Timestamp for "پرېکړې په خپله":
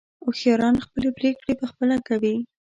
1.17-1.97